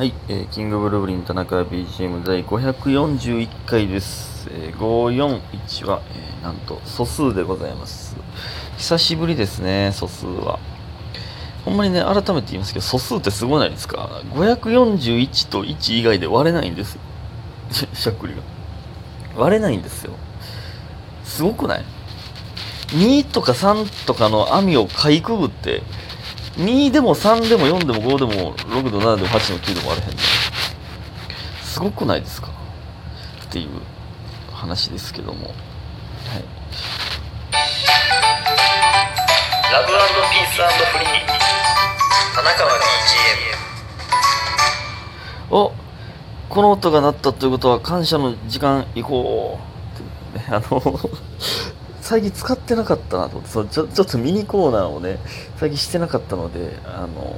[0.00, 4.48] はい、えーキングブルーブリン田中 BGM 第541回です。
[4.50, 8.16] えー541は、えーなんと素数でございます。
[8.78, 10.58] 久しぶりですね、素数は。
[11.66, 17.00] ほんまにね、改めて言いますけど、素数ってすごないですか ?541 と1以外で割れないんですよ。
[17.92, 18.40] しゃっくりが。
[19.36, 20.12] 割れないんですよ。
[21.24, 21.84] すごくない
[22.92, 25.82] ?2 とか3とかの網をかいくぐって、
[26.60, 30.18] 2でも3でも4でも5でも6でも7でも8でも9でも割れへんの
[31.62, 32.48] すごくないですか
[33.44, 33.68] っていう
[34.52, 35.46] 話ですけども。
[35.46, 35.54] はい。
[39.72, 40.60] ラブピース
[40.92, 41.10] フリー。
[42.70, 43.56] BGM
[45.50, 45.72] お
[46.48, 49.70] この音が鳴ったということは感謝の時間行こう。
[50.52, 50.80] あの
[52.10, 55.20] 最近使ってなかったなと思ってそうちょちょっとミニコーナーをね
[55.58, 57.36] 最近してなかったのであの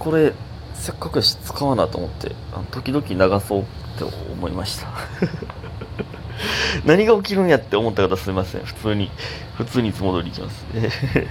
[0.00, 0.32] これ
[0.74, 3.64] せっかくし使わなと思ってあの時々流そうっ
[3.96, 4.02] て
[4.32, 4.88] 思いました。
[6.84, 8.62] 何が起きるんやって思った方すみません。
[8.64, 9.08] 普通に
[9.56, 11.28] 普通にいつも通りいきます、えー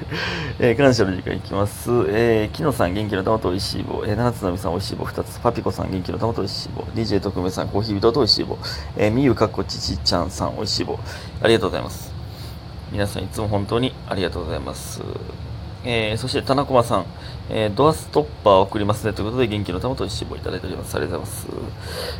[0.60, 5.04] え感謝の時間いきます、えー、 木野さん元気の玉とおいしい棒、えー、七つのみさんおいしい棒。
[5.04, 5.40] 2つ。
[5.42, 6.84] パピコさん元気の玉とおいしい棒。
[6.96, 8.58] DJ 特命さんコーヒー人とおいしい棒、
[8.96, 10.98] えー、みゆかっこちちちゃんさんおいしい棒。
[11.42, 12.11] ありがとうございます。
[12.92, 15.02] 皆さんいつも本当にありがとうございます。
[15.86, 17.06] えー、そして、田中駒さん、
[17.50, 20.96] えードアストッパーを送りますねということで、元気の玉と一緒をいただいております。
[20.96, 21.48] ありがとうございます。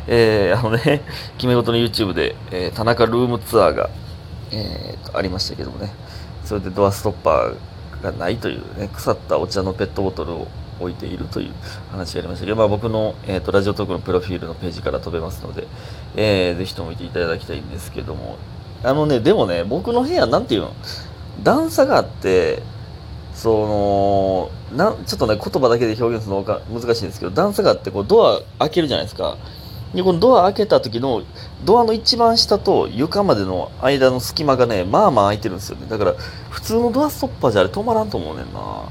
[0.08, 1.02] えー、あのね、
[1.36, 3.90] 決め事の YouTube で、えー田中ルームツアーが、
[4.50, 5.92] えー、ありましたけどもね、
[6.44, 10.48] それでドアストッパーがないというね、腐ったお茶のペットボトルを
[10.80, 11.52] 置いているという
[11.92, 15.68] 話がありましたけど、まあ、僕の、えー、とラジオトークのプロフィールのページから飛べますので、
[16.16, 18.38] えーぜひとも見ていただきたいんですけども、
[18.84, 20.72] あのね、でもね、僕の部屋、なんていうの、
[21.42, 22.62] 段差があって、
[23.34, 29.36] そのなちょっとね言葉だけで表現するのが難しいんですけど段差があってこうドア開けるじゃないですか。
[29.94, 31.22] でこのドア開けた時の
[31.64, 35.86] ドアの一番下と床までの間の隙間がねまあまあ開いてるんですよね。
[35.88, 36.12] だから
[36.50, 38.84] 普通のドアストッパーじゃあれ止まらんと思うねんな。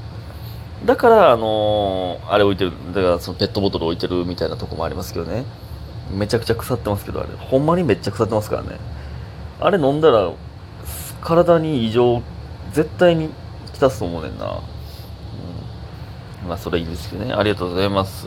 [0.84, 2.72] だからあのーあれ置いてる。
[2.94, 5.44] だからそのペットボトル置いてるみたいなとこもありますけどね。
[6.12, 7.28] めちゃくちゃ腐ってますけどあれ。
[7.38, 8.78] ほんまにめっちゃ腐ってますからね。
[9.64, 10.32] あれ飲んだら
[11.20, 12.22] 体に異常
[12.72, 13.30] 絶対に
[13.72, 14.60] きたすと思うねんな、
[16.42, 18.26] うん、まあそれいいんですけどねありがとうございます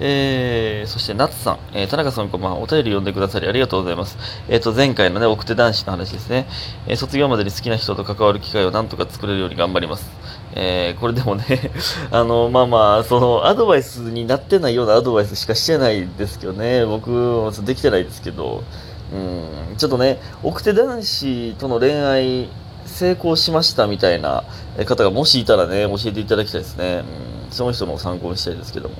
[0.00, 2.58] えー、そして、ナツさん、えー田中さん、こんばんは。
[2.58, 4.18] お便り読んでくださりありがとうございます。
[4.48, 6.46] えっ、と、前回のね、奥手男子の話ですね。
[6.88, 10.10] えー卒業までに好きな人と関わる機会をなんとか作れるように頑張ります。
[10.54, 11.44] えーこれでもね、
[12.10, 16.84] あの、まあまあ、その、アドバイスになってないようなアドバイスしかしてないですけどね。
[16.84, 18.64] 僕できてないですけど、
[19.12, 22.48] うん、ちょっとね、奥手男子との恋愛
[22.86, 24.44] 成功しましたみたいな
[24.86, 27.04] 方がもしいたらね、教えていただきたいですね。
[27.48, 28.96] うん、その人の参考にしたいですけども。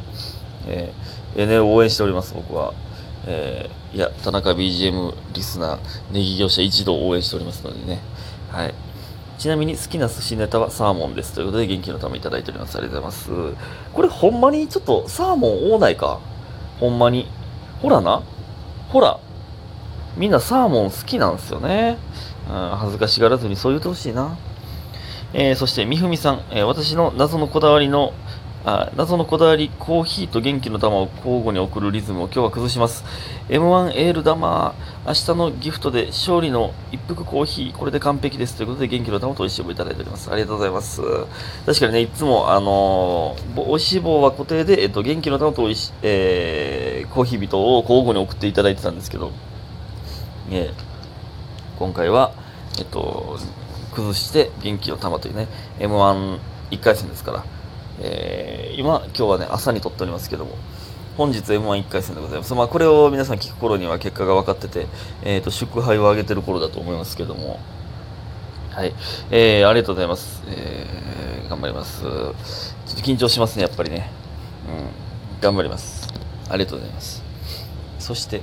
[0.66, 2.72] えーえね、応援しております、僕は。
[3.26, 5.78] えーいや、田中 BGM リスナー、
[6.10, 8.00] ネギ業者一同応援しておりますのでね。
[8.50, 8.74] はい。
[9.38, 11.32] ちなみに好きな寿司ネタはサーモンです。
[11.32, 12.76] ということで元気のためいただいております。
[12.76, 13.56] ありがとうございます。
[13.92, 16.18] これほんまにちょっとサーモン多ないか？
[16.80, 17.28] ほんまに？
[17.82, 18.22] ほらな？
[18.88, 19.20] ほら。
[20.16, 21.98] みんなサーモン好きなんですよね。
[22.48, 24.36] うん、恥ずかしがらずにそう言ってほしいな。
[25.32, 28.12] えーそして、みふみさん、えー私の謎のこだわりの、
[28.66, 33.04] あ謎のこだわり、コーヒーと元気の玉を交互に送るリズムを今日は崩します。
[33.48, 34.74] M1 エール玉、
[35.06, 38.54] 明日のギフトで勝利の一服コーヒー、これで完璧です。
[38.56, 40.30] ということで、元気の玉とおいしい棒いただいております。
[40.30, 41.02] ありがとうございます。
[41.66, 49.30] 確かにね、いつも、あのー、おいしい棒は固定で、えっと、元気の玉とおいし、えーコーヒー人を交互に送っていただいてたんですけど、
[50.50, 50.94] えー
[51.78, 52.32] 今回は、
[52.78, 53.36] えっと、
[53.94, 55.48] 崩して元気の玉というね、
[55.80, 56.38] M11
[56.80, 57.44] 回戦ですから、
[58.00, 60.52] えー今、今日はね、朝に撮っておりますけども、
[61.16, 62.54] 本日 M11 回戦でございます。
[62.54, 64.86] まあ、これを皆さん聞く頃には結果が分かってて、
[65.24, 67.58] えっ、と、祝杯をあげてる頃だと思いますけども、
[68.70, 68.94] はい。
[69.30, 70.42] えー、ありがとうございます。
[70.48, 72.02] えー、頑張ります。
[72.02, 72.34] ちょっ
[72.96, 74.10] と緊張しますね、やっぱりね。
[74.68, 75.40] うん。
[75.40, 76.08] 頑張ります。
[76.48, 77.22] ありがとうございます。
[77.98, 78.42] そして、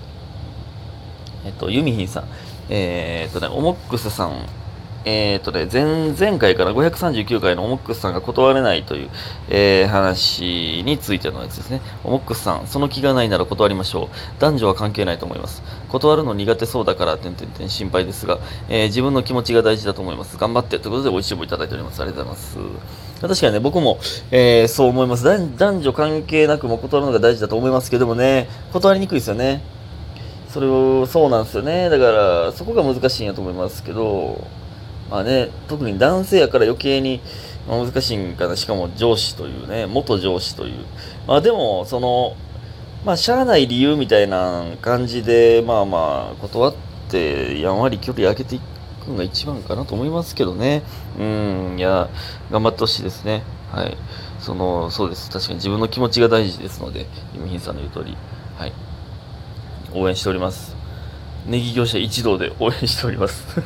[1.46, 2.24] えっと、ユミヒンさん。
[2.70, 4.46] えーっとね、オモックスさん。
[5.04, 9.10] えーっとね、前々回から539回のオモックスさんが断れないという、
[9.50, 11.82] えー話についてのやつですね。
[12.04, 14.40] オモックスさん、その気がないなら断りましょう。
[14.40, 15.64] 男女は関係ないと思います。
[15.90, 18.38] 断るの苦手そうだから、てんてんてん心配ですが、
[18.70, 20.38] えー自分の気持ちが大事だと思います。
[20.38, 20.78] 頑張って。
[20.78, 22.00] ということで、おいしい棒いただいております。
[22.00, 22.58] ありがとうございます。
[23.22, 24.00] 確かにね、僕も、
[24.30, 25.24] えーそう思います。
[25.24, 29.64] 男男女関係なくも断るのが大事だと思いますけどもね、断りにくいですよね。
[30.54, 31.90] それを、そうなんですよね。
[31.90, 34.46] だから、そこが難しいんやと思いますけど、
[35.10, 37.22] まあね、特に男性やから余計に
[37.68, 38.56] まあ難しいんかな。
[38.56, 40.86] しかも上司というね、元上司という。
[41.28, 42.36] まあでも、その、
[43.06, 46.76] まあ、しゃあない理由みたいな感じで、まあまあ、断っ
[47.10, 48.60] て、やんわり距離空けてい
[49.04, 50.84] くのが一番かなと思いますけどね。
[51.18, 52.10] うん、いや、
[52.52, 53.44] 頑張ってほしいですね。
[53.72, 53.98] はい。
[54.40, 55.32] その、そうです。
[55.32, 58.16] 確かに自分の気持ちが大事ですので、イムヒンさんの言う通り、
[58.58, 58.74] はい。
[59.94, 60.76] 応援しております。
[61.48, 63.60] ネギ業者一同で応援しております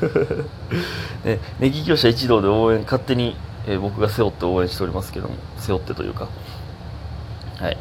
[1.25, 3.36] ね、ネギ業者一同で応援、勝手に、
[3.68, 6.30] えー、僕が背負って応援しておりますけども、背負ってというか、
[7.60, 7.77] はい。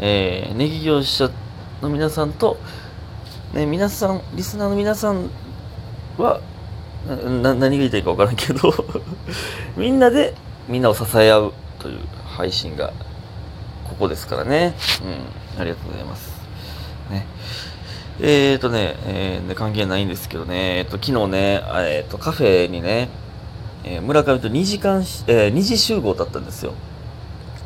[0.00, 1.30] えー、ネギ業者
[1.80, 2.58] の皆さんと、
[3.54, 5.30] ね、皆さん、リスナーの皆さん
[6.18, 6.40] は、
[7.06, 8.74] な何が言いたいか分からんけど
[9.76, 10.34] みんなで
[10.68, 12.92] みんなを支え合うという配信が
[13.88, 14.74] ここですからね。
[15.56, 16.30] うん、ありがとうございます。
[17.10, 17.26] ね。
[18.20, 23.08] えーとね、えー、関係ないんですけどね、えっ、ー、と、昨日ね、えっ、ー、と、カフェにね、
[23.84, 26.74] えー、村上と2時間、えー、2時集合だったんですよ。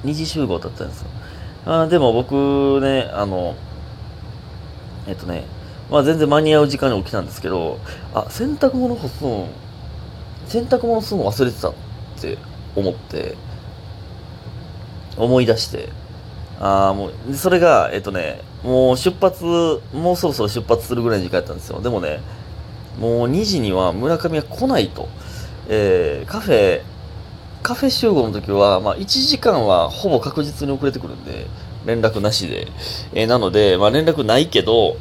[0.05, 1.09] 2時集合だったんですよ。
[1.65, 3.55] あでも僕ね、あの、
[5.07, 5.45] えっとね、
[5.91, 7.79] まあ全然間に合う時間に起きたんですけど、
[8.13, 9.49] あ、洗濯物干すの、
[10.49, 11.75] 洗濯物するの忘れてたっ
[12.21, 12.37] て
[12.77, 13.37] 思って、
[15.17, 15.89] 思い出して、
[16.61, 19.45] ああ、もう、それが、えっとね、もう出発、
[19.93, 21.81] もうそろそろ出発するぐらいの時間やったんですよ。
[21.81, 22.21] でもね、
[22.99, 25.09] もう2時には村上は来ないと。
[25.69, 26.83] えー、カフェ、
[27.63, 31.47] カフェ集合の時は、まあ、1時間はほぼ確実に遅れてくるんで、
[31.87, 32.69] 連絡なしで。
[33.15, 34.97] えー、なので、まあ、連絡ないけど、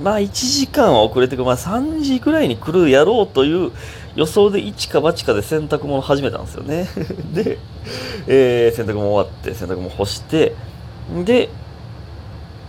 [0.00, 1.44] まあ、1時間は遅れてくる。
[1.44, 3.72] まあ、3時ぐらいに来るやろうという
[4.14, 6.88] 予想で一か八かで洗濯物始めたんですよね。
[7.32, 7.58] で、
[8.26, 10.54] えー、洗濯物終わって、洗濯物干して、
[11.24, 11.48] で、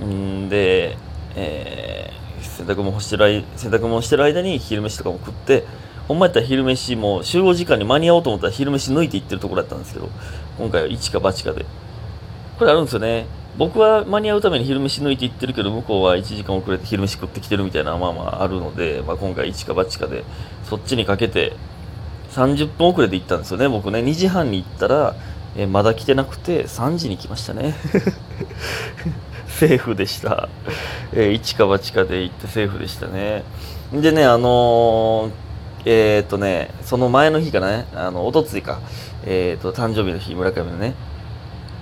[0.04, 0.98] んで、
[1.36, 5.66] えー、洗濯物干してる洗濯物してる間に昼飯とかも食って、
[6.08, 10.10] ほんまやったら昼飯も集合時間に間に合おうと思ったら昼飯抜いていってるところだったんですけど、
[10.58, 11.66] 今回は一か八かで。
[12.60, 13.26] これあるんですよね。
[13.58, 20.24] 僕は間に合うために昼飯抜いていってるけど、向こうは1時間遅れて昼飯食ってきてるみたいなまあまああるので、まあ、今回一か八かで、
[20.68, 21.54] そっちにかけて、
[22.32, 23.70] 30分遅れで行ったんですよね。
[23.70, 25.16] 僕ね、2時半に行ったら、
[25.56, 27.76] えまだ来てなくて、3時に来ましたね。
[29.68, 30.50] セーフでした。
[31.13, 33.44] えー、一か八かで行ってセーフでしたね。
[33.94, 35.31] でね、あのー
[35.86, 38.80] えー、っとね、その前の日かな、あの、おとついか、
[39.25, 40.95] えー、っと、誕生日の日、村上のね、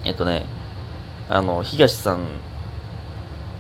[0.04, 0.46] えっとね、
[1.28, 2.20] あの、東さん、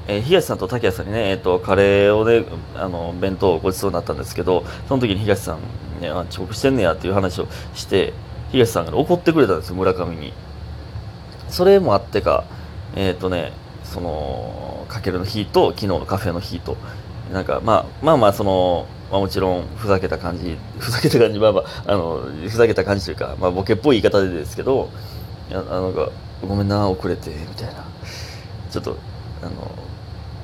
[0.07, 2.45] えー、東さんと竹谷さんにね、えっと、カレーをね、
[2.75, 8.13] あの、弁当をごちそうになったんですけど、その時に東さん、ね、あ遅刻してんねやっていう話をして、
[8.51, 10.33] 東さんが怒ってくれたんですよ、村上に。
[11.49, 12.43] それもあってか、
[12.95, 13.53] えっとね、
[13.91, 16.77] その、かけるの日と、昨日のカフェの日と、
[17.31, 24.89] なんか、まあ、まあまあ、その、まあ、もちろんふざけた感じふざけた感じまあまああのふざけた感じというか、まあ、ボケっぽい言い方でですけど
[25.51, 26.09] あなんか
[26.41, 27.91] ごめんな遅れてみたいな。
[28.71, 28.97] ちょっと
[29.43, 29.71] あの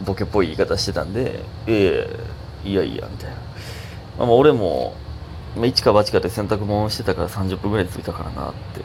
[0.05, 2.09] ボケっぽい言い方してたんでえ
[2.65, 3.35] えいやいやみたいな、
[4.19, 4.95] まあ、俺も、
[5.55, 8.81] まあ、一か八かで洗濯物してたから30分ぐらい着いたからなって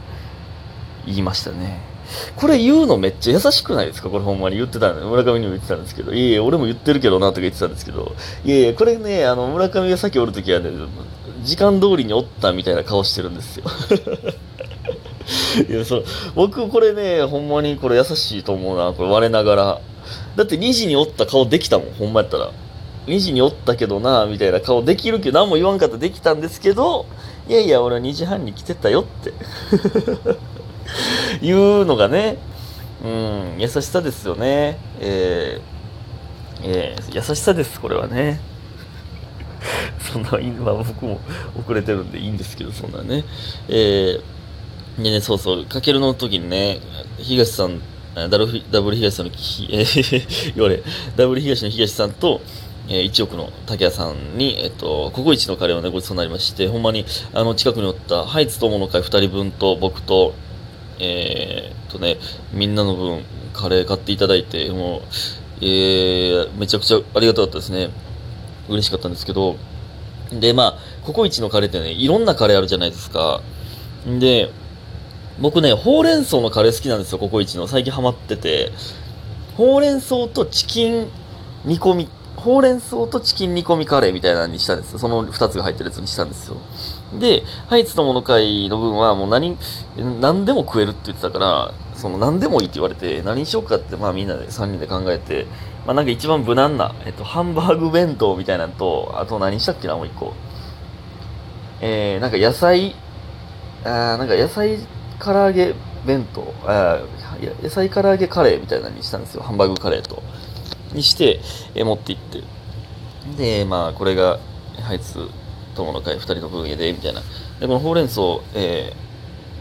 [1.07, 1.81] 言いましたね。
[2.37, 4.11] これ言うのめっちゃ優しくないですか？
[4.11, 8.15] これほんまに言ってたんで、村上にも言ってたんですけど、いえいえ、俺も言ってるけどなとか言ってたんですけど、
[8.45, 10.71] いえいえ、これね、あの、村上がさっきおるときはね、
[11.45, 13.65] 時間通りにおったみたいな顔してるんですよ。
[15.69, 16.05] いや、そう、
[16.35, 19.81] 僕これね、ほんまにこれ優しいと思うな、これ我ながら。
[20.37, 22.51] だって2時におった顔できたもん、ほんまやったら。
[23.07, 27.07] 2時におったけどな、みたいな顔できるけど、何も言わんかったできたんですけど、
[27.49, 29.33] いやいや、俺は2時半に来てたよって。
[31.41, 32.39] いうのがね、
[33.05, 34.79] うん、優しさですよね。
[35.01, 35.73] えー、
[36.65, 38.41] えー、優しさです、これはね。
[40.01, 41.21] そんな、まあ、僕も
[41.59, 43.25] 遅れてるんでいいんですけど、そんなね。
[43.69, 46.81] えー、でね、そうそう、かけるの時にね、
[47.19, 47.81] 東さん、
[48.15, 50.83] ダブルダブル東さんの、えー、 言われ、
[51.17, 52.41] ダブル東の東さんと、
[52.89, 60.35] えー、1億の竹谷さんに、えっと、ココイチのカレーをね、ごちそうになりまして、ほんまに、あの、近くにおった、ハイツ友の会2人分と、僕と、
[61.05, 62.17] えー、とね、
[62.53, 65.03] みんなの分、カレー買っていただいて、もう、
[65.61, 67.91] えー、めちゃくちゃありがたかったですね。
[68.69, 69.57] 嬉しかったんですけど、
[70.33, 73.43] で、まあ、ココイチのカレーってね、いろんなカレーあるじゃないですか。
[74.07, 74.51] で、
[75.41, 77.67] 僕ね、ほうれん草のカレー好きなんですよ、ココイチの。
[77.67, 78.71] 最近ハマってて。
[79.57, 81.09] ほうれん草とチキン
[81.65, 84.99] 煮込み、ほうれん草とチキン煮込みカレーみたいなのにしたんですよ。
[84.99, 86.57] その2つが入ってるやつにしたんですよ。
[87.19, 89.57] で、ハイツのもの会の分はもう何、
[90.21, 95.47] 何でも食えるって言ってたから、その何でもいいって言われて、何にしようかって、まあみんなで3人で考えて、
[95.87, 100.35] まあなんか一番無難な、えっと、ハンバーグ弁当みたいなのと、あと何したっけな、もう一個。
[101.81, 102.95] えー、なんか野菜、
[103.85, 104.79] あなんか野菜
[105.19, 105.75] 唐揚げ
[106.07, 107.01] 弁当、あ
[107.43, 109.43] や野菜唐揚げカレーみたいなのにしたんですよ。
[109.43, 110.23] ハンバーグカレーと。
[110.93, 111.41] にして、
[111.75, 112.43] えー持って行って。
[113.37, 114.39] でまあこれが
[114.83, 115.29] ハイツ
[115.75, 117.21] 友の会2人の分野でみたいな。
[117.61, 118.21] でこのほうれん草、
[118.55, 118.93] え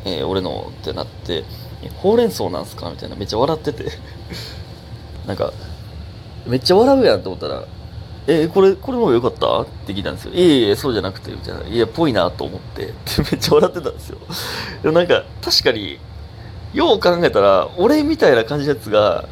[0.05, 1.43] ーえー俺のってなって
[1.97, 2.89] ほうれん草なんすか？
[2.89, 3.15] みたいな。
[3.15, 3.85] めっちゃ笑ってて。
[5.27, 5.51] なんか
[6.47, 7.63] めっちゃ笑うやんと思ったら
[8.25, 12.85] 「えこれこれもよかった?」って聞いたんですよ「いえいえそうじゃなくて」みたいな「いやぽいな」と思って。
[12.85, 14.17] ってめっちゃ笑ってたんですよ。
[14.81, 15.99] でもなんか確かに
[16.73, 19.25] よう考えたら俺みたいな感じのやつが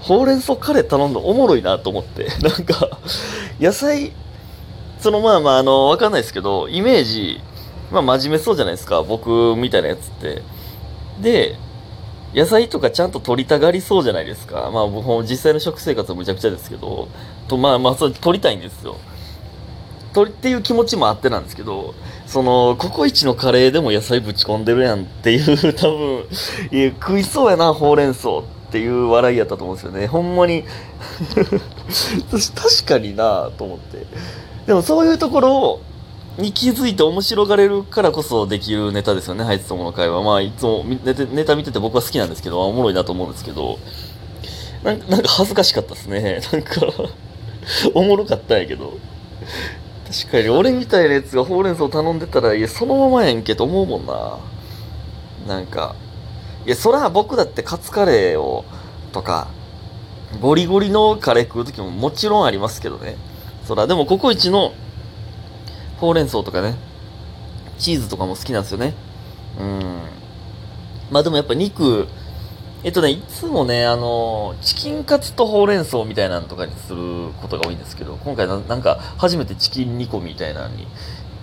[0.00, 2.28] ほうれん草カレー頼んのおもろいなと思って。
[2.40, 2.90] なんか
[3.60, 4.12] 野菜
[5.04, 7.38] そのまあまああのわかんないですけどイメージ
[7.92, 10.40] まあ真面目そうじゃないですか僕みたいなやつって。
[11.20, 11.56] で
[12.34, 14.70] 野菜とかちゃんと取りたがりそうじゃないですか。
[14.72, 17.08] まあ僕も実際の食生活はむちゃくちゃですけど
[17.48, 18.96] とまあまあそれ取りたいんですよ。
[20.14, 21.94] 取りっていう気持ちもあってなんですけど
[22.26, 26.24] そのココイチのカレーでも野菜ぶち込んでるやんっていう 多分
[26.72, 28.42] いや食いそうやなほうれん草っ
[28.72, 30.06] ていう笑いやったと思うんですよね。
[30.06, 30.64] ほんまに。
[31.36, 34.06] 確かになと思って。
[34.66, 35.80] でもそういうところ
[36.38, 40.22] に気づいて面白がれるからこそできるネタですよね、ハイツ友の会話。
[40.22, 43.78] まあ、いつもネタネタ見てて僕は好きなんですけど、おもろいなと思うんですけど、
[44.82, 46.40] なんかなんか恥ずかしかったですね。
[46.52, 46.80] なんか、
[47.94, 48.94] おもろかったんやけど。
[50.10, 54.38] 確かに俺みたいなやつがほうれん草頼んでたら、いや、そのままやんけと思うもんな。
[55.46, 55.94] なんか、
[56.66, 58.64] いや、そら僕だってカツカレーを、
[59.12, 59.48] とか、
[60.40, 63.16] ゴリゴリのカレー食う時ももちろんありますけどね。
[63.64, 64.72] そら、でもココイチの
[65.98, 66.74] ほうれん草とかね、
[67.78, 68.94] チーズとかも好きなんですよね。
[69.58, 70.00] うん。
[71.10, 72.06] まあでもやっぱ肉、
[72.82, 80.86] えっとね、いつもね、あの、チキンカツとほうれん草みたいなのとかにすることが多いんですけど、今回なんか初めてチキン煮込みみたいなのに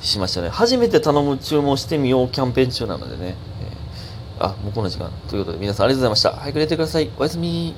[0.01, 0.50] しましたね。
[0.50, 3.36] 初めて頼む注文してみようキャンペーン中なのでね。
[3.63, 3.82] えー
[4.42, 5.12] あ、もうこんな時間。
[5.30, 6.42] ということで皆さんありがとうございました。
[6.42, 7.12] 早く寝てください。
[7.18, 7.75] おやすみ。